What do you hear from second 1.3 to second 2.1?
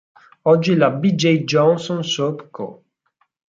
Johnson